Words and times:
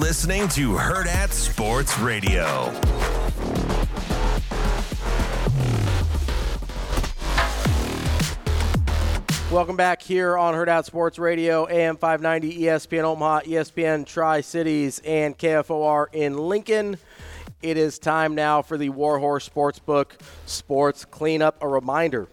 listening 0.00 0.48
to 0.48 0.72
Hurrdat 0.72 1.30
Sports 1.32 1.98
Radio. 1.98 2.72
Welcome 9.50 9.76
back 9.76 10.02
here 10.02 10.36
on 10.36 10.54
Hurrdat 10.54 10.84
Sports 10.84 11.18
Radio, 11.18 11.66
AM 11.68 11.96
590, 11.96 12.62
ESPN 12.62 13.04
Omaha, 13.04 13.40
ESPN 13.42 14.04
Tri 14.04 14.40
Cities, 14.40 15.00
and 15.04 15.38
KFOR 15.38 16.06
in 16.12 16.36
Lincoln. 16.36 16.98
It 17.62 17.76
is 17.76 17.98
time 17.98 18.34
now 18.34 18.62
for 18.62 18.76
the 18.76 18.90
Warhorse 18.90 19.48
Sportsbook 19.48 20.20
Sports 20.46 21.04
Cleanup. 21.04 21.62
A 21.62 21.68
reminder 21.68 22.26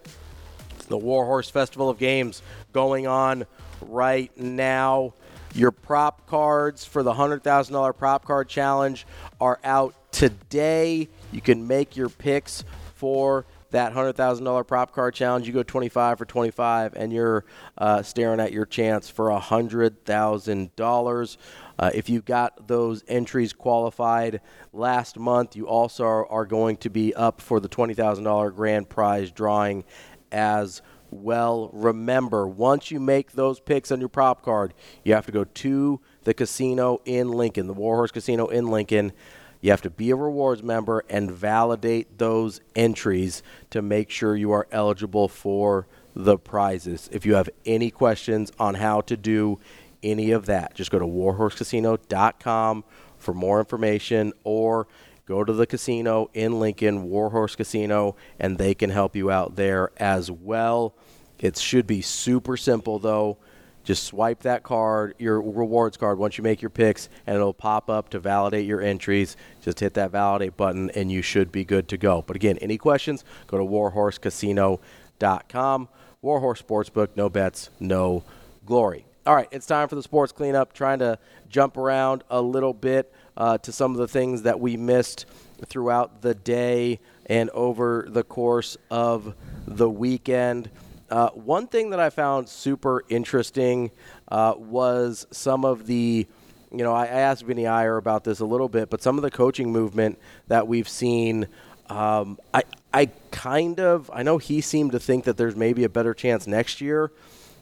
the 0.87 0.97
Warhorse 0.97 1.49
Festival 1.49 1.89
of 1.89 1.97
Games 1.97 2.41
going 2.73 3.07
on 3.07 3.45
right 3.81 4.35
now. 4.37 5.13
Your 5.55 5.71
prop 5.71 6.25
cards 6.25 6.83
for 6.83 7.03
the 7.03 7.13
$100,000 7.13 7.97
prop 7.97 8.25
card 8.25 8.49
challenge 8.49 9.05
are 9.39 9.59
out 9.63 9.93
today. 10.11 11.09
You 11.31 11.41
can 11.41 11.67
make 11.67 11.95
your 11.95 12.09
picks 12.09 12.63
for 12.95 13.45
that 13.69 13.93
$100,000 13.93 14.67
prop 14.67 14.91
card 14.93 15.13
challenge. 15.13 15.45
You 15.45 15.53
go 15.53 15.61
25 15.61 16.17
for 16.17 16.25
25, 16.25 16.95
and 16.95 17.13
you're 17.13 17.45
uh, 17.77 18.01
staring 18.01 18.39
at 18.39 18.51
your 18.51 18.65
chance 18.65 19.09
for 19.09 19.29
$100,000. 19.29 21.37
Uh, 21.79 21.89
if 21.93 22.09
you 22.09 22.21
got 22.21 22.67
those 22.67 23.03
entries 23.07 23.53
qualified 23.53 24.41
last 24.71 25.19
month, 25.19 25.55
you 25.55 25.67
also 25.67 26.03
are, 26.03 26.27
are 26.27 26.45
going 26.45 26.77
to 26.77 26.89
be 26.89 27.13
up 27.13 27.41
for 27.41 27.59
the 27.59 27.69
$20,000 27.69 28.55
grand 28.55 28.89
prize 28.89 29.29
drawing 29.31 29.83
as 30.31 30.81
well. 31.13 31.69
Remember, 31.73 32.47
once 32.47 32.91
you 32.91 32.99
make 32.99 33.33
those 33.33 33.59
picks 33.59 33.91
on 33.91 33.99
your 33.99 34.09
prop 34.09 34.41
card, 34.41 34.73
you 35.03 35.13
have 35.13 35.25
to 35.25 35.31
go 35.31 35.43
to 35.43 35.99
the 36.23 36.33
casino 36.33 37.01
in 37.05 37.29
Lincoln, 37.29 37.67
the 37.67 37.73
Warhorse 37.73 38.11
Casino 38.11 38.47
in 38.47 38.67
Lincoln. 38.67 39.13
You 39.61 39.71
have 39.71 39.81
to 39.83 39.89
be 39.89 40.11
a 40.11 40.15
rewards 40.15 40.61
member 40.61 41.03
and 41.09 41.31
validate 41.31 42.17
those 42.17 42.59
entries 42.75 43.41
to 43.69 43.81
make 43.81 44.09
sure 44.09 44.35
you 44.35 44.51
are 44.51 44.67
eligible 44.71 45.29
for 45.29 45.87
the 46.15 46.37
prizes. 46.37 47.09
If 47.11 47.25
you 47.25 47.35
have 47.35 47.49
any 47.65 47.89
questions 47.89 48.51
on 48.59 48.75
how 48.75 49.01
to 49.01 49.15
do 49.15 49.59
any 50.03 50.31
of 50.31 50.47
that, 50.47 50.75
just 50.75 50.91
go 50.91 50.99
to 50.99 51.05
warhorsecasino.com 51.05 52.83
for 53.17 53.33
more 53.33 53.59
information 53.59 54.33
or 54.43 54.87
go 55.25 55.43
to 55.43 55.53
the 55.53 55.65
casino 55.65 56.29
in 56.33 56.59
Lincoln, 56.59 57.03
Warhorse 57.03 57.55
Casino, 57.55 58.15
and 58.39 58.57
they 58.57 58.73
can 58.73 58.89
help 58.89 59.15
you 59.15 59.31
out 59.31 59.55
there 59.55 59.91
as 59.97 60.29
well. 60.31 60.95
It 61.39 61.57
should 61.57 61.87
be 61.87 62.01
super 62.01 62.57
simple 62.57 62.99
though. 62.99 63.37
Just 63.83 64.03
swipe 64.03 64.41
that 64.43 64.63
card, 64.63 65.15
your 65.19 65.41
rewards 65.41 65.97
card, 65.97 66.17
once 66.17 66.37
you 66.37 66.43
make 66.43 66.61
your 66.61 66.69
picks, 66.69 67.09
and 67.27 67.35
it'll 67.35 67.53
pop 67.53 67.89
up 67.89 68.07
to 68.09 68.19
validate 68.19 68.65
your 68.65 68.81
entries. 68.81 69.35
Just 69.61 69.81
hit 69.81 69.93
that 69.95 70.11
validate 70.11 70.55
button, 70.55 70.89
and 70.91 71.11
you 71.11 71.21
should 71.21 71.51
be 71.51 71.65
good 71.65 71.89
to 71.89 71.97
go. 71.97 72.23
But 72.25 72.37
again, 72.37 72.57
any 72.59 72.77
questions, 72.77 73.25
go 73.47 73.57
to 73.57 73.65
warhorsecasino.com. 73.65 75.89
Warhorse 76.21 76.61
Sportsbook, 76.61 77.09
no 77.17 77.29
bets, 77.29 77.69
no 77.81 78.23
glory. 78.65 79.05
All 79.25 79.33
right, 79.33 79.47
it's 79.51 79.65
time 79.65 79.87
for 79.87 79.95
the 79.95 80.03
sports 80.03 80.33
cleanup. 80.33 80.73
Trying 80.73 80.99
to 80.99 81.17
jump 81.47 81.77
around 81.77 82.25
a 82.29 82.41
little 82.41 82.73
bit 82.73 83.13
uh, 83.37 83.57
to 83.59 83.71
some 83.71 83.91
of 83.91 83.97
the 83.97 84.07
things 84.07 84.41
that 84.41 84.59
we 84.59 84.75
missed 84.75 85.27
throughout 85.65 86.21
the 86.21 86.35
day 86.35 86.99
and 87.27 87.49
over 87.51 88.05
the 88.09 88.23
course 88.23 88.75
of 88.91 89.33
the 89.65 89.89
weekend. 89.89 90.69
Uh, 91.09 91.29
one 91.29 91.67
thing 91.67 91.91
that 91.91 92.01
I 92.01 92.09
found 92.09 92.49
super 92.49 93.05
interesting 93.07 93.91
uh, 94.27 94.55
was 94.57 95.25
some 95.31 95.63
of 95.63 95.87
the, 95.87 96.27
you 96.69 96.83
know, 96.83 96.93
I 96.93 97.05
asked 97.05 97.43
Vinny 97.43 97.65
Iyer 97.65 97.95
about 97.95 98.25
this 98.25 98.41
a 98.41 98.45
little 98.45 98.67
bit, 98.67 98.89
but 98.89 99.01
some 99.01 99.17
of 99.17 99.21
the 99.21 99.31
coaching 99.31 99.71
movement 99.71 100.19
that 100.49 100.67
we've 100.67 100.89
seen. 100.89 101.47
Um, 101.89 102.39
I 102.53 102.63
I 102.93 103.05
kind 103.31 103.79
of 103.79 104.11
I 104.13 104.23
know 104.23 104.37
he 104.37 104.59
seemed 104.59 104.91
to 104.91 104.99
think 104.99 105.23
that 105.23 105.37
there's 105.37 105.55
maybe 105.55 105.85
a 105.85 105.89
better 105.89 106.13
chance 106.13 106.45
next 106.45 106.81
year, 106.81 107.09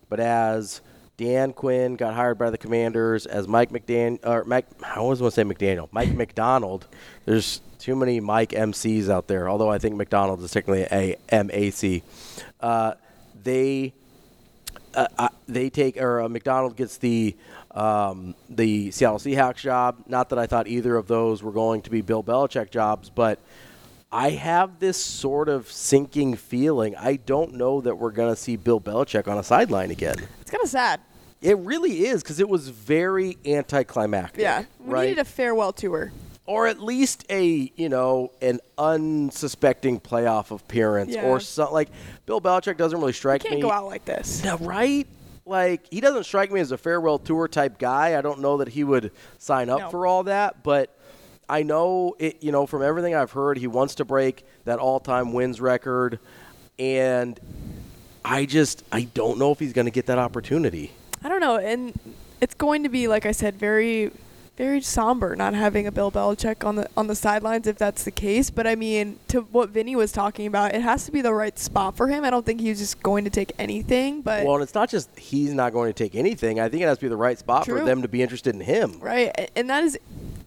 but 0.10 0.20
as 0.20 0.82
Dan 1.22 1.54
Quinn 1.54 1.98
got 1.98 2.16
hired 2.16 2.40
by 2.40 2.50
the 2.50 2.58
Commanders, 2.58 3.28
as 3.28 3.48
Mike 3.48 3.70
McDaniel 3.70 4.26
or 4.26 4.44
Mike 4.44 4.66
I 4.84 4.96
always 4.96 5.22
want 5.22 5.36
to 5.36 5.40
say 5.40 5.44
McDaniel, 5.44 5.88
Mike 5.92 6.16
Macdonald. 6.16 6.88
There's 7.26 7.62
too 7.78 7.96
many 7.96 8.20
Mike 8.20 8.50
MCs 8.50 9.08
out 9.08 9.28
there. 9.28 9.48
Although 9.48 9.70
I 9.70 9.78
think 9.78 9.96
Macdonald 9.98 10.42
is 10.42 10.50
technically 10.50 10.88
a 10.92 11.18
MAC. 11.32 12.02
Uh, 12.60 12.96
they 13.44 13.94
uh, 14.96 15.06
uh, 15.20 15.30
they 15.48 15.70
take 15.70 15.98
or 15.98 16.22
uh, 16.22 16.28
Macdonald 16.28 16.76
gets 16.76 16.98
the 16.98 17.38
um, 17.70 18.34
the 18.50 18.90
Seattle 18.90 19.20
Seahawks 19.20 19.58
job. 19.58 19.98
Not 20.08 20.30
that 20.30 20.40
I 20.40 20.48
thought 20.48 20.68
either 20.68 20.96
of 20.96 21.06
those 21.06 21.44
were 21.44 21.52
going 21.52 21.84
to 21.84 21.92
be 21.92 22.02
Bill 22.02 22.24
Belichick 22.24 22.72
jobs, 22.72 23.12
but 23.12 23.38
I 24.12 24.32
have 24.32 24.80
this 24.80 24.98
sort 24.98 25.50
of 25.50 25.72
sinking 25.72 26.36
feeling. 26.36 26.96
I 26.96 27.18
don't 27.18 27.54
know 27.54 27.80
that 27.82 28.00
we're 28.00 28.10
going 28.10 28.34
to 28.34 28.42
see 28.42 28.56
Bill 28.56 28.82
Belichick 28.82 29.28
on 29.28 29.38
a 29.38 29.44
sideline 29.44 29.92
again. 29.92 30.16
It's 30.42 30.50
kind 30.50 30.64
of 30.64 30.70
sad. 30.70 31.00
It 31.42 31.58
really 31.58 32.06
is 32.06 32.22
because 32.22 32.40
it 32.40 32.48
was 32.48 32.70
very 32.70 33.38
anticlimactic. 33.46 34.42
Yeah, 34.42 34.64
we 34.80 34.94
right? 34.94 35.10
needed 35.10 35.22
a 35.22 35.26
farewell 35.26 35.74
tour. 35.74 36.12
or 36.46 36.68
at 36.68 36.80
least 36.82 37.26
a 37.30 37.72
you 37.76 37.88
know 37.90 38.32
an 38.42 38.60
unsuspecting 38.78 40.00
playoff 40.00 40.52
appearance 40.52 41.14
Yeah. 41.16 41.24
or 41.26 41.40
something 41.40 41.74
like 41.74 41.90
Bill 42.26 42.42
Belichick 42.42 42.78
doesn't 42.78 43.00
really 43.00 43.14
strike 43.14 43.44
Can't 43.44 43.56
me. 43.56 43.62
go 43.62 43.72
out 43.72 43.86
like 43.86 44.06
this. 44.06 44.44
No, 44.44 44.58
right? 44.58 45.08
Like 45.46 45.88
he 45.90 46.00
doesn't 46.02 46.26
strike 46.26 46.52
me 46.52 46.60
as 46.60 46.72
a 46.72 46.78
farewell 46.78 47.18
tour 47.20 47.48
type 47.48 47.80
guy. 47.80 48.18
I 48.18 48.22
don't 48.22 48.40
know 48.40 48.58
that 48.58 48.70
he 48.70 48.84
would 48.84 49.12
sign 49.38 49.70
up 49.70 49.80
No. 49.80 49.90
for 49.90 50.06
all 50.06 50.24
that, 50.24 50.62
but 50.64 50.96
I 51.50 51.64
know 51.64 52.16
it. 52.20 52.44
You 52.44 52.52
know, 52.52 52.66
from 52.68 52.82
everything 52.84 53.16
I've 53.16 53.32
heard, 53.32 53.58
he 53.58 53.68
wants 53.68 53.96
to 53.96 54.06
break 54.06 54.46
that 54.66 54.78
all-time 54.80 55.34
wins 55.34 55.60
record, 55.60 56.20
and 56.80 57.40
I 58.24 58.46
just 58.46 58.84
I 58.92 59.04
don't 59.04 59.38
know 59.40 59.52
if 59.52 59.60
he's 59.60 59.74
going 59.74 59.86
to 59.88 59.92
get 59.92 60.06
that 60.06 60.18
opportunity. 60.20 60.92
I 61.24 61.30
don't 61.30 61.40
know, 61.40 61.58
and 61.58 61.98
it's 62.40 62.54
going 62.56 62.84
to 62.84 62.90
be 62.90 63.08
like 63.08 63.26
I 63.26 63.32
said, 63.32 63.56
very, 63.56 64.12
very 64.58 64.82
somber 64.82 65.36
not 65.36 65.54
having 65.54 65.88
a 65.88 65.92
Bill 65.92 66.12
Belichick 66.12 66.66
on 66.66 66.76
the 66.76 66.90
on 66.98 67.08
the 67.08 67.16
sidelines 67.16 67.68
if 67.68 67.78
that's 67.78 68.04
the 68.04 68.12
case. 68.12 68.50
But 68.50 68.66
I 68.68 68.76
mean, 68.76 69.20
to 69.30 69.42
what 69.42 69.70
Vinny 69.70 69.96
was 69.96 70.12
talking 70.12 70.48
about, 70.48 70.74
it 70.74 70.82
has 70.82 71.06
to 71.06 71.12
be 71.12 71.22
the 71.22 71.34
right 71.34 71.58
spot 71.58 71.96
for 71.96 72.08
him. 72.08 72.24
I 72.24 72.30
don't 72.30 72.46
think 72.46 72.60
he's 72.62 72.80
just 72.80 73.02
going 73.04 73.24
to 73.24 73.30
take 73.30 73.52
anything, 73.60 74.22
but 74.22 74.46
Well, 74.46 74.56
and 74.56 74.64
it's 74.64 74.74
not 74.74 74.90
just 74.90 75.18
he's 75.18 75.54
not 75.54 75.74
going 75.74 75.90
to 75.92 75.98
take 75.98 76.16
anything. 76.16 76.60
I 76.60 76.70
think 76.70 76.82
it 76.84 76.88
has 76.88 76.98
to 76.98 77.06
be 77.06 77.10
the 77.10 77.18
right 77.18 77.38
spot 77.38 77.66
for 77.66 77.84
them 77.84 78.02
to 78.02 78.08
be 78.08 78.22
interested 78.22 78.56
in 78.56 78.62
him. 78.62 78.98
right, 79.00 79.52
and 79.56 79.70
that 79.70 79.84
is 79.84 79.98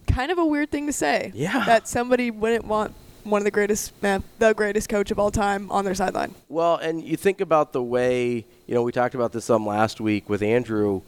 kind 0.07 0.31
of 0.31 0.37
a 0.37 0.45
weird 0.45 0.71
thing 0.71 0.87
to 0.87 0.93
say. 0.93 1.31
Yeah. 1.33 1.65
that 1.65 1.87
somebody 1.87 2.31
wouldn't 2.31 2.65
want 2.65 2.93
one 3.25 3.41
of 3.41 3.45
the 3.45 3.51
greatest, 3.51 3.91
man, 4.01 4.23
the 4.39 4.53
greatest 4.53 4.87
coach 4.87 5.11
of 5.11 5.19
all 5.19 5.31
time 5.31 5.69
on 5.71 5.83
their 5.83 5.95
sideline. 5.95 6.33
Well, 6.47 6.77
and 6.77 7.03
you 7.03 7.17
think 7.17 7.41
about 7.41 7.73
the 7.73 7.83
way, 7.83 8.45
you 8.67 8.75
know, 8.75 8.83
we 8.83 8.91
talked 8.91 9.15
about 9.15 9.31
this 9.31 9.45
some 9.45 9.65
last 9.65 9.99
week 9.99 10.29
with 10.29 10.41
Andrew, 10.41 11.01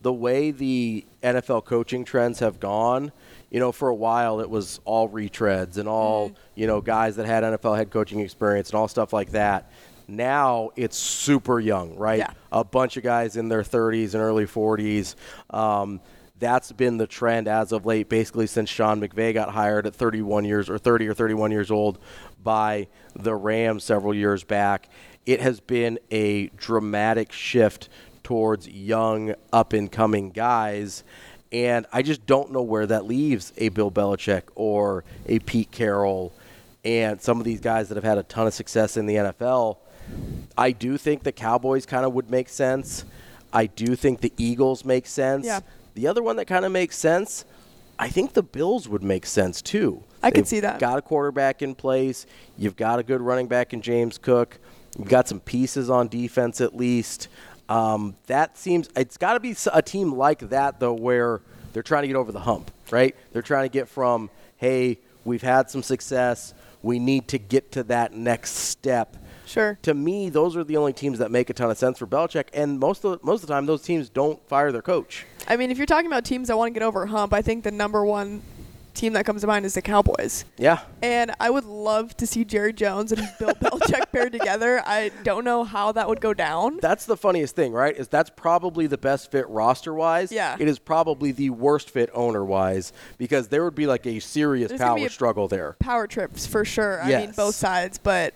the 0.00 0.12
way 0.12 0.50
the 0.50 1.04
NFL 1.22 1.64
coaching 1.64 2.04
trends 2.04 2.38
have 2.38 2.60
gone. 2.60 3.12
You 3.50 3.60
know, 3.60 3.70
for 3.70 3.88
a 3.88 3.94
while 3.94 4.40
it 4.40 4.50
was 4.50 4.80
all 4.84 5.08
retreads 5.08 5.78
and 5.78 5.88
all, 5.88 6.32
you 6.56 6.66
know, 6.66 6.80
guys 6.80 7.14
that 7.16 7.26
had 7.26 7.44
NFL 7.44 7.76
head 7.76 7.90
coaching 7.90 8.18
experience 8.18 8.70
and 8.70 8.78
all 8.78 8.88
stuff 8.88 9.12
like 9.12 9.30
that. 9.30 9.70
Now 10.08 10.70
it's 10.74 10.96
super 10.96 11.60
young, 11.60 11.96
right? 11.96 12.18
Yeah. 12.18 12.32
A 12.50 12.64
bunch 12.64 12.96
of 12.96 13.04
guys 13.04 13.36
in 13.36 13.48
their 13.48 13.62
30s 13.62 14.14
and 14.14 14.22
early 14.22 14.46
40s. 14.46 15.14
Um, 15.50 16.00
that's 16.44 16.70
been 16.72 16.98
the 16.98 17.06
trend 17.06 17.48
as 17.48 17.72
of 17.72 17.86
late, 17.86 18.08
basically 18.08 18.46
since 18.46 18.68
Sean 18.68 19.00
McVay 19.00 19.32
got 19.32 19.50
hired 19.50 19.86
at 19.86 19.94
31 19.94 20.44
years 20.44 20.68
or 20.68 20.76
30 20.76 21.08
or 21.08 21.14
31 21.14 21.50
years 21.50 21.70
old 21.70 21.98
by 22.42 22.86
the 23.16 23.34
Rams 23.34 23.84
several 23.84 24.14
years 24.14 24.44
back. 24.44 24.88
It 25.24 25.40
has 25.40 25.60
been 25.60 25.98
a 26.10 26.48
dramatic 26.48 27.32
shift 27.32 27.88
towards 28.22 28.68
young, 28.68 29.34
up 29.52 29.72
and 29.72 29.90
coming 29.90 30.30
guys. 30.30 31.02
And 31.50 31.86
I 31.92 32.02
just 32.02 32.26
don't 32.26 32.52
know 32.52 32.62
where 32.62 32.86
that 32.86 33.06
leaves 33.06 33.52
a 33.56 33.68
Bill 33.70 33.90
Belichick 33.90 34.42
or 34.54 35.04
a 35.26 35.38
Pete 35.38 35.70
Carroll 35.70 36.32
and 36.84 37.20
some 37.20 37.38
of 37.38 37.44
these 37.44 37.60
guys 37.60 37.88
that 37.88 37.94
have 37.94 38.04
had 38.04 38.18
a 38.18 38.22
ton 38.24 38.46
of 38.46 38.54
success 38.54 38.96
in 38.96 39.06
the 39.06 39.14
NFL. 39.14 39.78
I 40.58 40.72
do 40.72 40.98
think 40.98 41.22
the 41.22 41.32
Cowboys 41.32 41.86
kind 41.86 42.04
of 42.04 42.12
would 42.12 42.30
make 42.30 42.48
sense. 42.48 43.04
I 43.52 43.66
do 43.66 43.94
think 43.96 44.20
the 44.20 44.32
Eagles 44.36 44.84
make 44.84 45.06
sense. 45.06 45.46
Yeah. 45.46 45.60
The 45.94 46.06
other 46.06 46.22
one 46.22 46.36
that 46.36 46.46
kind 46.46 46.64
of 46.64 46.72
makes 46.72 46.96
sense, 46.96 47.44
I 47.98 48.08
think 48.08 48.32
the 48.32 48.42
Bills 48.42 48.88
would 48.88 49.02
make 49.02 49.26
sense 49.26 49.62
too. 49.62 50.02
I 50.22 50.30
could 50.30 50.44
They've 50.44 50.48
see 50.48 50.60
that. 50.60 50.80
Got 50.80 50.98
a 50.98 51.02
quarterback 51.02 51.62
in 51.62 51.74
place. 51.74 52.26
You've 52.58 52.76
got 52.76 52.98
a 52.98 53.02
good 53.02 53.20
running 53.20 53.46
back 53.46 53.72
in 53.72 53.80
James 53.80 54.18
Cook. 54.18 54.58
You've 54.98 55.08
got 55.08 55.28
some 55.28 55.40
pieces 55.40 55.90
on 55.90 56.08
defense 56.08 56.60
at 56.60 56.74
least. 56.76 57.28
Um, 57.68 58.16
that 58.26 58.58
seems 58.58 58.88
it's 58.96 59.16
got 59.16 59.34
to 59.34 59.40
be 59.40 59.56
a 59.72 59.82
team 59.82 60.14
like 60.14 60.50
that 60.50 60.80
though, 60.80 60.92
where 60.92 61.40
they're 61.72 61.82
trying 61.82 62.02
to 62.02 62.08
get 62.08 62.16
over 62.16 62.32
the 62.32 62.40
hump, 62.40 62.70
right? 62.90 63.14
They're 63.32 63.42
trying 63.42 63.64
to 63.64 63.72
get 63.72 63.88
from 63.88 64.30
hey, 64.56 64.98
we've 65.24 65.42
had 65.42 65.70
some 65.70 65.82
success. 65.82 66.54
We 66.82 66.98
need 66.98 67.28
to 67.28 67.38
get 67.38 67.72
to 67.72 67.82
that 67.84 68.12
next 68.14 68.52
step 68.52 69.16
Sure. 69.46 69.78
To 69.82 69.94
me, 69.94 70.28
those 70.30 70.56
are 70.56 70.64
the 70.64 70.76
only 70.76 70.92
teams 70.92 71.18
that 71.18 71.30
make 71.30 71.50
a 71.50 71.52
ton 71.52 71.70
of 71.70 71.78
sense 71.78 71.98
for 71.98 72.06
Belichick, 72.06 72.46
and 72.52 72.78
most 72.78 73.04
of 73.04 73.22
most 73.24 73.42
of 73.42 73.48
the 73.48 73.54
time, 73.54 73.66
those 73.66 73.82
teams 73.82 74.08
don't 74.08 74.46
fire 74.48 74.72
their 74.72 74.82
coach. 74.82 75.26
I 75.46 75.56
mean, 75.56 75.70
if 75.70 75.76
you're 75.76 75.86
talking 75.86 76.06
about 76.06 76.24
teams 76.24 76.48
that 76.48 76.56
want 76.56 76.74
to 76.74 76.78
get 76.80 76.84
over 76.84 77.02
a 77.04 77.08
hump, 77.08 77.32
I 77.34 77.42
think 77.42 77.64
the 77.64 77.70
number 77.70 78.04
one 78.04 78.42
team 78.94 79.12
that 79.12 79.26
comes 79.26 79.40
to 79.40 79.46
mind 79.46 79.66
is 79.66 79.74
the 79.74 79.82
Cowboys. 79.82 80.44
Yeah, 80.56 80.78
And 81.02 81.32
I 81.40 81.50
would 81.50 81.64
love 81.64 82.16
to 82.16 82.26
see 82.28 82.44
Jerry 82.44 82.72
Jones 82.72 83.10
and 83.10 83.28
Bill 83.38 83.48
Belichick 83.60 84.12
paired 84.12 84.32
together. 84.32 84.82
I 84.86 85.10
don't 85.24 85.44
know 85.44 85.64
how 85.64 85.90
that 85.92 86.08
would 86.08 86.20
go 86.20 86.32
down. 86.32 86.78
that's 86.80 87.04
the 87.04 87.16
funniest 87.16 87.56
thing, 87.56 87.72
right? 87.72 87.96
Is 87.96 88.06
that's 88.08 88.30
probably 88.30 88.86
the 88.86 88.96
best 88.96 89.30
fit 89.32 89.48
roster 89.48 89.92
wise. 89.92 90.30
Yeah. 90.30 90.56
it 90.58 90.68
is 90.68 90.78
probably 90.78 91.32
the 91.32 91.50
worst 91.50 91.90
fit 91.90 92.08
owner 92.14 92.44
wise 92.44 92.92
because 93.18 93.48
there 93.48 93.64
would 93.64 93.74
be 93.74 93.86
like 93.86 94.06
a 94.06 94.20
serious 94.20 94.68
There's 94.68 94.80
power 94.80 95.08
struggle 95.08 95.48
there. 95.48 95.76
Power 95.80 96.06
trips 96.06 96.46
for 96.46 96.64
sure. 96.64 97.02
Yes. 97.06 97.22
I 97.22 97.26
mean, 97.26 97.34
both 97.36 97.56
sides, 97.56 97.98
but 97.98 98.32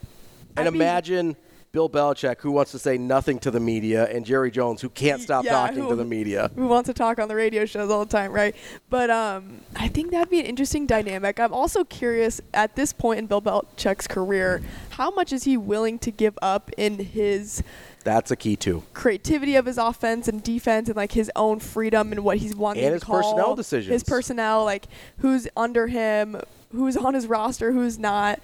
And 0.56 0.66
I'd 0.66 0.72
be- 0.72 0.78
imagine 0.78 1.36
Bill 1.70 1.88
Belichick, 1.90 2.40
who 2.40 2.50
wants 2.50 2.70
to 2.72 2.78
say 2.78 2.96
nothing 2.96 3.38
to 3.40 3.50
the 3.50 3.60
media, 3.60 4.06
and 4.06 4.24
Jerry 4.24 4.50
Jones, 4.50 4.80
who 4.80 4.88
can't 4.88 5.20
stop 5.20 5.44
Yeah, 5.44 5.52
talking 5.52 5.82
who- 5.82 5.90
to 5.90 5.96
the 5.96 6.04
media. 6.04 6.50
who 6.56 6.66
wants 6.66 6.86
to 6.88 6.94
talk 6.94 7.18
on 7.18 7.28
the 7.28 7.34
radio 7.34 7.66
shows 7.66 7.90
all 7.90 8.04
the 8.04 8.10
time, 8.10 8.32
right? 8.32 8.56
But 8.88 9.10
um, 9.10 9.60
I 9.76 9.88
think 9.88 10.10
that'd 10.10 10.30
be 10.30 10.40
an 10.40 10.46
interesting 10.46 10.86
dynamic. 10.86 11.38
I'm 11.38 11.52
also 11.52 11.84
curious 11.84 12.40
at 12.54 12.74
this 12.74 12.92
point 12.94 13.18
in 13.18 13.26
Bill 13.26 13.42
Belichick's 13.42 14.06
career, 14.06 14.62
how 14.90 15.10
much 15.10 15.30
is 15.32 15.44
he 15.44 15.56
willing 15.58 15.98
to 16.00 16.10
give 16.10 16.38
up 16.40 16.70
in 16.78 16.98
his 16.98 17.62
That's 18.02 18.30
a 18.30 18.36
key 18.36 18.56
too. 18.56 18.82
creativity 18.94 19.54
of 19.54 19.66
his 19.66 19.76
offense 19.76 20.26
and 20.26 20.42
defense 20.42 20.88
and 20.88 20.96
like 20.96 21.12
his 21.12 21.30
own 21.36 21.60
freedom 21.60 22.12
and 22.12 22.24
what 22.24 22.38
he's 22.38 22.56
wanting 22.56 22.82
And 22.84 22.92
to 22.92 22.94
his 22.94 23.04
call. 23.04 23.16
personnel 23.20 23.54
decisions. 23.54 23.92
His 23.92 24.02
personnel, 24.04 24.64
like 24.64 24.86
who's 25.18 25.46
under 25.54 25.86
him, 25.88 26.40
who's 26.72 26.96
on 26.96 27.12
his 27.12 27.26
roster, 27.26 27.72
who's 27.72 27.98
not, 27.98 28.40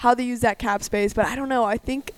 how 0.00 0.14
they 0.14 0.24
use 0.24 0.40
that 0.40 0.58
cap 0.58 0.82
space. 0.82 1.12
But 1.12 1.26
I 1.26 1.36
don't 1.36 1.48
know. 1.50 1.64
I 1.64 1.76
think 1.76 2.12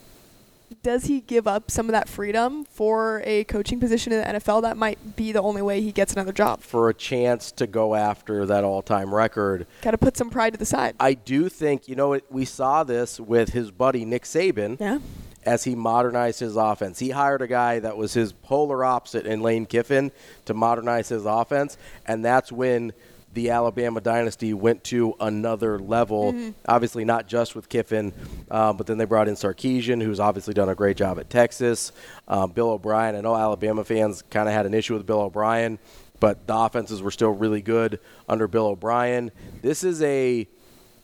does 0.85 1.05
he 1.05 1.21
give 1.21 1.47
up 1.49 1.69
some 1.71 1.87
of 1.87 1.93
that 1.93 2.09
freedom 2.09 2.65
for 2.65 3.23
a 3.25 3.43
coaching 3.45 3.81
position 3.81 4.13
in 4.13 4.21
the 4.21 4.39
NFL? 4.39 4.63
That 4.63 4.77
might 4.77 5.17
be 5.17 5.33
the 5.33 5.43
only 5.43 5.63
way 5.63 5.81
he 5.81 5.91
gets 5.91 6.13
another 6.13 6.33
job. 6.33 6.61
For 6.61 6.89
a 6.89 6.95
chance 6.95 7.51
to 7.53 7.67
go 7.67 7.95
after 7.95 8.47
that 8.47 8.63
all-time 8.65 9.13
record, 9.13 9.67
Got 9.83 9.91
to 9.91 9.99
put 9.99 10.17
some 10.17 10.31
pride 10.31 10.53
to 10.55 10.59
the 10.59 10.65
side. 10.65 10.95
I 11.01 11.15
do 11.15 11.49
think 11.49 11.89
you 11.89 11.97
know 11.97 12.13
it, 12.15 12.25
we 12.31 12.45
saw 12.45 12.85
this 12.85 13.19
with 13.19 13.51
his 13.51 13.71
buddy 13.71 14.05
Nick 14.05 14.23
Saban. 14.25 14.81
yeah. 14.81 14.99
as 15.45 15.65
he 15.65 15.75
modernized 15.75 16.39
his 16.39 16.55
offense. 16.57 17.01
He 17.01 17.11
hired 17.11 17.43
a 17.43 17.49
guy 17.49 17.81
that 17.81 17.97
was 17.97 18.15
his 18.15 18.33
polar 18.33 18.85
opposite 18.85 19.27
in 19.27 19.43
Lane 19.43 19.67
Kiffin 19.67 20.13
to 20.45 20.55
modernize 20.55 21.09
his 21.09 21.27
offense, 21.27 21.77
and 22.07 22.25
that's 22.25 22.53
when 22.53 22.93
the 23.35 23.51
Alabama 23.51 24.01
dynasty 24.01 24.53
went 24.53 24.85
to 24.85 25.15
another 25.21 25.79
level. 25.79 26.53
Obviously, 26.69 27.05
not 27.05 27.27
just 27.29 27.55
with 27.55 27.69
Kiffin, 27.69 28.13
uh, 28.51 28.73
but 28.73 28.87
then 28.87 28.99
they 28.99 29.05
brought 29.07 29.27
in 29.29 29.35
Sarkisian, 29.35 30.03
who's 30.03 30.21
obviously 30.21 30.53
done 30.55 30.69
a 30.69 30.75
great 30.75 30.97
job 30.97 31.19
at 31.19 31.31
Texas. 31.31 31.93
Um, 32.29 32.53
Bill 32.53 32.71
O'Brien. 32.71 33.17
I 33.17 33.21
know 33.23 33.35
Alabama 33.35 33.85
fans 33.85 34.23
kind 34.31 34.49
of 34.49 34.55
had 34.55 34.67
an 34.67 34.75
issue 34.75 34.95
with 34.95 35.07
Bill 35.07 35.21
O'Brien, 35.23 35.79
but 36.21 36.47
the 36.47 36.55
offenses 36.55 37.01
were 37.03 37.11
still 37.11 37.31
really 37.31 37.63
good 37.63 38.01
under 38.29 38.47
Bill 38.47 38.67
O'Brien. 38.67 39.31
This 39.63 39.83
is 39.83 40.03
a 40.03 40.47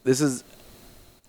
this 0.05 0.21
is 0.21 0.45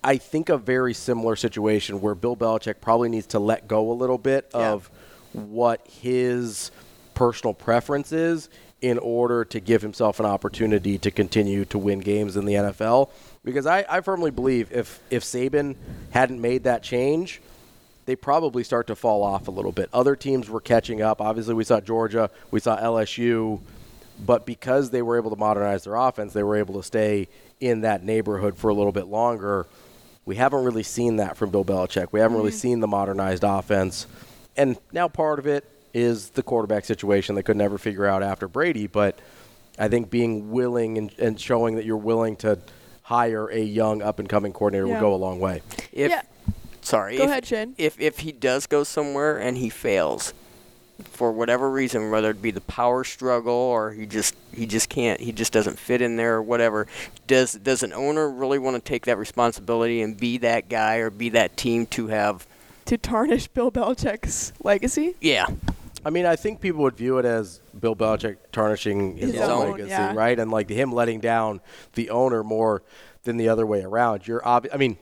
I 0.04 0.16
think 0.16 0.48
a 0.48 0.56
very 0.58 0.94
similar 0.94 1.36
situation 1.36 2.00
where 2.00 2.14
Bill 2.14 2.36
Belichick 2.36 2.80
probably 2.80 3.08
needs 3.08 3.26
to 3.28 3.38
let 3.38 3.68
go 3.68 3.90
a 3.90 3.94
little 3.94 4.16
bit 4.18 4.50
Yeah. 4.54 4.72
of 4.72 4.90
what 5.32 5.86
his 5.86 6.70
personal 7.14 7.52
preference 7.54 8.10
is 8.12 8.48
in 8.82 8.98
order 8.98 9.44
to 9.44 9.60
give 9.60 9.82
himself 9.82 10.20
an 10.20 10.26
opportunity 10.26 10.98
to 10.98 11.10
continue 11.10 11.64
to 11.66 11.78
win 11.78 12.00
games 12.00 12.36
in 12.36 12.46
the 12.46 12.54
NFL. 12.54 13.10
Because 13.44 13.66
I, 13.66 13.84
I 13.88 14.00
firmly 14.00 14.30
believe 14.30 14.72
if 14.72 15.00
if 15.10 15.24
Saban 15.24 15.76
hadn't 16.10 16.40
made 16.40 16.64
that 16.64 16.82
change, 16.82 17.40
they 18.06 18.16
probably 18.16 18.64
start 18.64 18.86
to 18.88 18.96
fall 18.96 19.22
off 19.22 19.48
a 19.48 19.50
little 19.50 19.72
bit. 19.72 19.88
Other 19.92 20.16
teams 20.16 20.48
were 20.48 20.60
catching 20.60 21.02
up. 21.02 21.20
Obviously, 21.20 21.54
we 21.54 21.64
saw 21.64 21.80
Georgia, 21.80 22.30
we 22.50 22.60
saw 22.60 22.78
LSU, 22.78 23.60
but 24.24 24.46
because 24.46 24.90
they 24.90 25.02
were 25.02 25.16
able 25.16 25.30
to 25.30 25.36
modernize 25.36 25.84
their 25.84 25.94
offense, 25.94 26.32
they 26.32 26.42
were 26.42 26.56
able 26.56 26.74
to 26.74 26.82
stay 26.82 27.28
in 27.60 27.82
that 27.82 28.02
neighborhood 28.02 28.56
for 28.56 28.68
a 28.68 28.74
little 28.74 28.92
bit 28.92 29.06
longer. 29.06 29.66
We 30.24 30.36
haven't 30.36 30.64
really 30.64 30.82
seen 30.82 31.16
that 31.16 31.36
from 31.36 31.50
Bill 31.50 31.64
Belichick. 31.64 32.08
We 32.12 32.20
haven't 32.20 32.36
really 32.36 32.50
mm-hmm. 32.50 32.58
seen 32.58 32.80
the 32.80 32.86
modernized 32.86 33.44
offense. 33.44 34.06
And 34.56 34.78
now 34.92 35.08
part 35.08 35.38
of 35.38 35.46
it 35.46 35.68
is 35.94 36.30
the 36.30 36.42
quarterback 36.42 36.84
situation 36.84 37.34
they 37.34 37.42
could 37.42 37.56
never 37.56 37.78
figure 37.78 38.06
out 38.06 38.22
after 38.22 38.46
Brady, 38.48 38.86
but 38.86 39.18
I 39.78 39.88
think 39.88 40.10
being 40.10 40.50
willing 40.50 40.98
and, 40.98 41.12
and 41.18 41.40
showing 41.40 41.76
that 41.76 41.84
you're 41.84 41.96
willing 41.96 42.36
to 42.36 42.58
hire 43.02 43.48
a 43.48 43.60
young 43.60 44.02
up 44.02 44.18
and 44.18 44.28
coming 44.28 44.52
coordinator 44.52 44.86
Yeah. 44.86 44.94
would 44.94 45.00
go 45.00 45.14
a 45.14 45.16
long 45.16 45.40
way. 45.40 45.62
If 45.92 46.10
Yeah. 46.10 46.22
sorry, 46.80 47.16
Go 47.16 47.24
if, 47.24 47.30
ahead, 47.30 47.46
Shane. 47.46 47.74
If 47.78 48.00
if 48.00 48.20
he 48.20 48.30
does 48.32 48.66
go 48.66 48.84
somewhere 48.84 49.36
and 49.38 49.56
he 49.58 49.68
fails, 49.68 50.32
for 51.12 51.32
whatever 51.32 51.70
reason, 51.70 52.10
whether 52.10 52.30
it 52.30 52.42
be 52.42 52.50
the 52.50 52.60
power 52.60 53.04
struggle 53.04 53.54
or 53.54 53.90
he 53.92 54.04
just 54.06 54.34
he 54.54 54.66
just 54.66 54.88
can't 54.90 55.18
he 55.20 55.32
just 55.32 55.50
doesn't 55.52 55.78
fit 55.78 56.02
in 56.02 56.16
there 56.16 56.36
or 56.36 56.42
whatever, 56.42 56.86
does 57.26 57.54
does 57.54 57.82
an 57.82 57.92
owner 57.94 58.30
really 58.30 58.58
want 58.58 58.76
to 58.76 58.82
take 58.82 59.06
that 59.06 59.16
responsibility 59.18 60.02
and 60.02 60.16
be 60.18 60.36
that 60.38 60.68
guy 60.68 60.96
or 60.96 61.08
be 61.10 61.30
that 61.30 61.56
team 61.56 61.86
to 61.86 62.08
have? 62.08 62.46
To 62.86 62.98
tarnish 62.98 63.48
Bill 63.48 63.70
Belichick's 63.72 64.52
legacy. 64.62 65.14
Yeah, 65.20 65.46
I 66.04 66.10
mean, 66.10 66.26
I 66.26 66.36
think 66.36 66.60
people 66.60 66.82
would 66.82 66.96
view 66.96 67.18
it 67.18 67.24
as 67.24 67.60
Bill 67.78 67.94
Belichick 67.94 68.36
tarnishing 68.52 69.16
his, 69.16 69.32
His 69.32 69.40
own, 69.42 69.72
legacy, 69.72 69.90
yeah. 69.90 70.14
right? 70.14 70.38
And 70.38 70.50
like 70.50 70.68
him 70.70 70.92
letting 70.92 71.20
down 71.20 71.60
the 71.94 72.10
owner 72.10 72.42
more 72.42 72.82
than 73.24 73.36
the 73.36 73.48
other 73.48 73.66
way 73.66 73.82
around. 73.82 74.26
You're 74.26 74.40
obvi- 74.40 74.70
I 74.72 74.76
mean, 74.78 74.96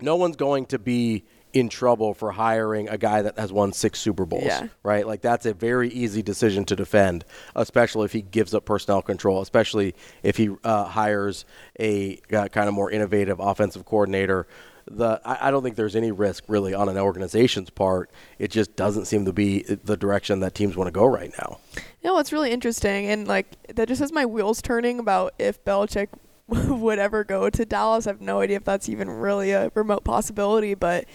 no 0.00 0.16
one's 0.16 0.36
going 0.36 0.66
to 0.66 0.78
be 0.78 1.24
in 1.52 1.68
trouble 1.68 2.14
for 2.14 2.32
hiring 2.32 2.88
a 2.88 2.98
guy 2.98 3.22
that 3.22 3.38
has 3.38 3.52
won 3.52 3.72
six 3.72 4.00
Super 4.00 4.26
Bowls, 4.26 4.44
Yeah. 4.44 4.66
right? 4.82 5.06
Like 5.06 5.20
that's 5.20 5.46
a 5.46 5.54
very 5.54 5.88
easy 5.88 6.20
decision 6.20 6.64
to 6.66 6.74
defend, 6.76 7.24
especially 7.54 8.04
if 8.06 8.12
he 8.12 8.22
gives 8.22 8.54
up 8.54 8.64
personnel 8.64 9.02
control, 9.02 9.40
especially 9.40 9.94
if 10.24 10.36
he 10.36 10.50
uh, 10.64 10.84
hires 10.84 11.44
a 11.78 12.20
uh, 12.32 12.48
kind 12.48 12.68
of 12.68 12.74
more 12.74 12.90
innovative 12.90 13.38
offensive 13.38 13.84
coordinator. 13.84 14.46
The 14.86 15.20
I, 15.24 15.48
I 15.48 15.50
don't 15.50 15.62
think 15.62 15.76
there's 15.76 15.96
any 15.96 16.12
risk 16.12 16.44
really 16.48 16.74
on 16.74 16.88
an 16.88 16.98
organization's 16.98 17.70
part. 17.70 18.10
It 18.38 18.50
just 18.50 18.76
doesn't 18.76 19.06
seem 19.06 19.24
to 19.24 19.32
be 19.32 19.62
the 19.62 19.96
direction 19.96 20.40
that 20.40 20.54
teams 20.54 20.76
want 20.76 20.88
to 20.88 20.92
go 20.92 21.06
right 21.06 21.32
now. 21.38 21.58
You 22.02 22.10
know, 22.10 22.18
it's 22.18 22.32
really 22.32 22.50
interesting, 22.50 23.06
and 23.06 23.26
like 23.26 23.46
that 23.74 23.88
just 23.88 24.00
has 24.00 24.12
my 24.12 24.26
wheels 24.26 24.60
turning 24.60 24.98
about 24.98 25.34
if 25.38 25.64
Belichick 25.64 26.08
would 26.48 26.98
ever 26.98 27.24
go 27.24 27.48
to 27.50 27.64
Dallas. 27.64 28.06
I 28.06 28.10
have 28.10 28.20
no 28.20 28.40
idea 28.40 28.56
if 28.58 28.64
that's 28.64 28.88
even 28.88 29.08
really 29.08 29.52
a 29.52 29.70
remote 29.74 30.04
possibility, 30.04 30.74
but 30.74 31.06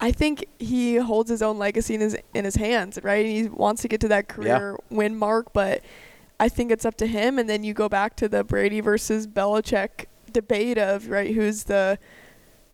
I 0.00 0.12
think 0.12 0.44
he 0.58 0.96
holds 0.96 1.30
his 1.30 1.42
own 1.42 1.58
legacy 1.58 1.94
in 1.94 2.00
his 2.00 2.16
in 2.34 2.44
his 2.44 2.56
hands, 2.56 2.98
right? 3.02 3.24
And 3.24 3.34
he 3.34 3.48
wants 3.48 3.82
to 3.82 3.88
get 3.88 4.00
to 4.02 4.08
that 4.08 4.28
career 4.28 4.76
win 4.90 5.16
mark, 5.16 5.52
but 5.52 5.82
I 6.38 6.48
think 6.48 6.70
it's 6.70 6.84
up 6.84 6.96
to 6.96 7.06
him. 7.06 7.38
And 7.38 7.48
then 7.48 7.64
you 7.64 7.74
go 7.74 7.88
back 7.88 8.16
to 8.16 8.28
the 8.28 8.44
Brady 8.44 8.80
versus 8.80 9.26
Belichick 9.26 10.06
debate 10.30 10.78
of 10.78 11.08
right, 11.08 11.34
who's 11.34 11.64
the 11.64 11.98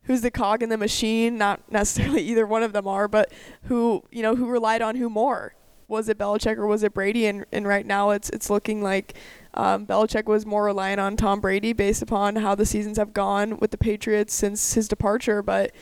who's 0.05 0.23
the 0.23 0.31
cog 0.31 0.63
in 0.63 0.69
the 0.69 0.79
machine? 0.79 1.39
Not 1.39 1.71
necessarily 1.71 2.23
either 2.31 2.47
one 2.47 2.63
of 2.63 2.73
them 2.73 2.87
are, 2.87 3.09
but 3.09 3.33
who 3.65 4.05
you 4.11 4.23
know 4.23 4.37
who 4.37 4.47
relied 4.47 4.83
on 4.83 4.97
who 4.97 5.11
more? 5.11 5.55
Was 5.89 6.09
it 6.09 6.19
Belichick 6.19 6.57
or 6.57 6.67
was 6.67 6.83
it 6.83 6.95
Brady? 6.95 7.27
And 7.27 7.45
and 7.53 7.67
right 7.67 7.87
now 7.87 8.11
it's 8.11 8.31
it's 8.31 8.51
looking 8.51 8.83
like 8.83 9.15
um, 9.55 9.87
Belichick 9.87 10.27
was 10.27 10.47
more 10.47 10.65
reliant 10.65 11.01
on 11.01 11.17
Tom 11.17 11.41
Brady 11.41 11.73
based 11.73 12.03
upon 12.03 12.37
how 12.37 12.55
the 12.55 12.67
seasons 12.67 12.97
have 12.99 13.13
gone 13.13 13.59
with 13.59 13.73
the 13.73 13.79
Patriots 13.79 14.33
since 14.33 14.75
his 14.75 14.87
departure. 14.89 15.43
But 15.43 15.73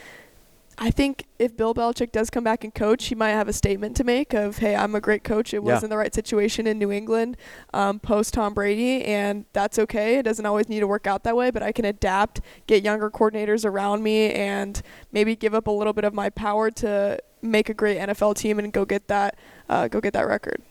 I 0.80 0.90
think 0.90 1.26
if 1.40 1.56
Bill 1.56 1.74
Belichick 1.74 2.12
does 2.12 2.30
come 2.30 2.44
back 2.44 2.62
and 2.62 2.72
coach, 2.72 3.06
he 3.06 3.14
might 3.16 3.30
have 3.30 3.48
a 3.48 3.52
statement 3.52 3.96
to 3.96 4.04
make 4.04 4.32
of, 4.32 4.58
"Hey, 4.58 4.76
I'm 4.76 4.94
a 4.94 5.00
great 5.00 5.24
coach. 5.24 5.52
It 5.52 5.56
Yeah. 5.64 5.74
was 5.74 5.82
in 5.82 5.90
the 5.90 5.96
right 5.96 6.14
situation 6.14 6.66
in 6.68 6.78
New 6.78 6.92
England, 6.92 7.36
um, 7.74 7.98
post 7.98 8.34
Tom 8.34 8.54
Brady, 8.54 9.04
and 9.04 9.44
that's 9.52 9.78
okay. 9.78 10.18
It 10.18 10.22
doesn't 10.22 10.46
always 10.46 10.68
need 10.68 10.80
to 10.80 10.86
work 10.86 11.06
out 11.06 11.24
that 11.24 11.36
way, 11.36 11.50
but 11.50 11.62
I 11.64 11.72
can 11.72 11.84
adapt, 11.84 12.40
get 12.68 12.84
younger 12.84 13.10
coordinators 13.10 13.64
around 13.64 14.04
me, 14.04 14.32
and 14.32 14.80
maybe 15.10 15.34
give 15.34 15.52
up 15.54 15.66
a 15.66 15.72
little 15.72 15.92
bit 15.92 16.04
of 16.04 16.14
my 16.14 16.30
power 16.30 16.70
to 16.70 17.18
make 17.42 17.68
a 17.68 17.74
great 17.74 17.98
NFL 17.98 18.34
team 18.34 18.58
and 18.58 18.72
go 18.72 18.84
get 18.84 19.08
that, 19.08 19.36
uh, 19.68 19.88
go 19.88 20.00
get 20.00 20.12
that 20.12 20.28
record." 20.28 20.62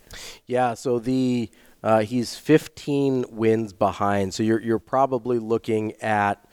Yeah, 0.46 0.74
so 0.74 1.00
the 1.00 1.50
uh, 1.84 2.00
he's 2.02 2.36
15 2.36 3.26
wins 3.30 3.74
behind. 3.74 4.34
So 4.34 4.44
you're 4.44 4.62
you're 4.62 4.80
probably 4.80 5.40
looking 5.40 5.94
at 6.02 6.44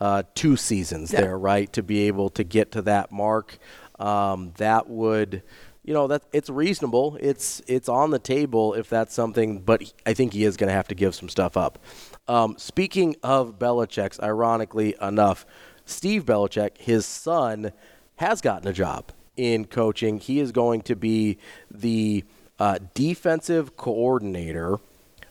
uh, 0.00 0.24
two 0.34 0.56
seasons 0.56 1.12
Yeah. 1.12 1.22
there, 1.22 1.38
right, 1.38 1.72
to 1.72 1.82
be 1.82 2.02
able 2.08 2.30
to 2.30 2.44
get 2.44 2.72
to 2.72 2.82
that 2.82 3.12
mark. 3.12 3.58
Um, 3.98 4.52
that 4.56 4.88
would, 4.88 5.42
you 5.84 5.94
know, 5.94 6.08
that 6.08 6.24
it's 6.32 6.50
reasonable. 6.50 7.16
It's 7.20 7.62
it's 7.66 7.88
on 7.88 8.10
the 8.10 8.18
table 8.18 8.74
if 8.74 8.88
that's 8.88 9.14
something, 9.14 9.60
but 9.60 9.92
I 10.04 10.14
think 10.14 10.32
he 10.32 10.44
is 10.44 10.56
going 10.56 10.68
to 10.68 10.74
have 10.74 10.88
to 10.88 10.94
give 10.94 11.14
some 11.14 11.28
stuff 11.28 11.56
up. 11.56 11.78
Um, 12.28 12.56
speaking 12.58 13.16
of 13.22 13.58
Belichick's, 13.58 14.18
ironically 14.20 14.94
enough, 15.00 15.44
Steve 15.84 16.24
Belichick, 16.24 16.78
his 16.78 17.04
son, 17.06 17.72
has 18.16 18.40
gotten 18.40 18.68
a 18.68 18.72
job 18.72 19.12
in 19.36 19.64
coaching. 19.64 20.18
He 20.18 20.38
is 20.40 20.52
going 20.52 20.82
to 20.82 20.94
be 20.96 21.38
the 21.70 22.24
uh, 22.62 22.78
defensive 22.94 23.76
coordinator 23.76 24.78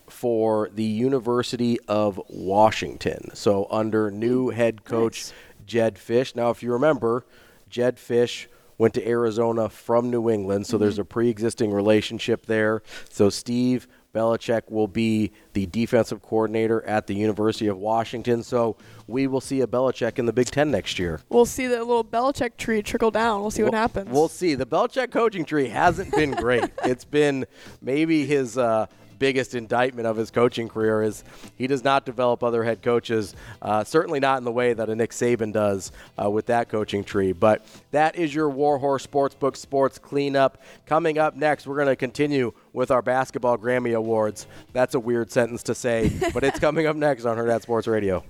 for 0.10 0.68
the 0.76 0.84
University 0.84 1.80
of 1.88 2.20
Washington. 2.28 3.34
So 3.34 3.68
under 3.72 4.12
new 4.12 4.50
head 4.50 4.84
coach 4.84 5.28
Nice. 5.28 5.34
Jedd 5.66 5.96
Fisch. 5.96 6.36
Now, 6.36 6.50
if 6.50 6.62
you 6.62 6.74
remember, 6.74 7.24
Jedd 7.70 7.96
Fisch 7.96 8.48
went 8.78 8.94
to 8.96 9.08
Arizona 9.08 9.70
from 9.70 10.10
New 10.12 10.30
England, 10.30 10.68
so 10.68 10.78
there's 10.78 11.00
a 11.00 11.06
pre-existing 11.06 11.72
relationship 11.72 12.48
there. 12.48 12.84
So 13.10 13.30
Steve 13.30 13.88
Belichick 14.13 14.63
will 14.70 14.88
be 14.88 15.32
the 15.53 15.65
defensive 15.68 16.22
coordinator 16.22 16.84
at 16.86 17.08
the 17.08 17.13
University 17.15 17.68
of 17.68 17.77
Washington. 17.77 18.44
So 18.44 18.75
we 19.08 19.27
will 19.27 19.41
see 19.41 19.62
a 19.62 19.68
Belichick 19.68 20.20
in 20.20 20.25
the 20.25 20.34
Big 20.34 20.48
Ten 20.48 20.72
next 20.72 21.00
year. 21.00 21.22
We'll 21.30 21.46
see 21.46 21.68
the 21.68 21.80
little 21.80 22.03
Belichick 22.03 22.58
tree 22.58 22.82
trickle 22.82 23.12
down. 23.12 23.41
We'll 23.41 23.51
see 23.51 23.63
what 23.63 23.72
We'll- 23.72 23.82
happens. 23.82 24.10
We'll 24.10 24.27
see. 24.27 24.56
The 24.56 24.65
Belichick 24.65 25.12
coaching 25.12 25.46
tree 25.46 25.68
hasn't 25.70 26.12
been 26.13 26.32
great. 26.32 26.65
it's 26.84 27.06
been 27.06 27.46
maybe 27.82 28.25
his 28.25 28.58
uh, 28.58 28.88
biggest 29.20 29.53
indictment 29.53 30.08
of 30.08 30.18
his 30.18 30.32
coaching 30.32 30.68
career 30.68 31.03
is 31.03 31.24
he 31.56 31.68
does 31.68 31.84
not 31.84 32.06
develop 32.08 32.44
other 32.44 32.63
head 32.63 32.82
coaches, 32.82 33.36
uh, 33.62 33.84
certainly 33.84 34.20
not 34.20 34.39
in 34.39 34.44
the 34.44 34.51
way 34.51 34.74
that 34.74 34.89
a 34.89 34.96
Nick 34.96 35.12
Saban 35.12 35.53
does 35.53 35.91
uh, 36.22 36.27
with 36.30 36.48
that 36.48 36.70
coaching 36.70 37.03
tree. 37.03 37.32
But 37.32 37.63
that 37.91 38.15
is 38.15 38.34
your 38.34 38.50
Warhorse 38.50 39.06
Sportsbook 39.06 39.56
Sports 39.56 40.00
Cleanup. 40.00 40.58
Coming 40.88 41.20
up 41.20 41.36
next, 41.36 41.68
we're 41.68 41.75
going 41.75 41.88
to 41.88 41.96
continue 41.96 42.51
with 42.74 42.92
our 42.92 43.01
basketball 43.01 43.58
Grammy 43.58 43.96
Awards. 43.96 44.48
That's 44.74 44.96
a 44.96 45.00
weird 45.00 45.32
sentence 45.32 45.63
to 45.63 45.75
say, 45.75 46.12
but 46.34 46.44
it's 46.44 46.60
coming 46.60 46.88
up 46.88 46.96
next 46.96 47.25
on 47.25 47.38
Hurrdat 47.38 47.62
Sports 47.62 47.88
Radio. 47.88 48.24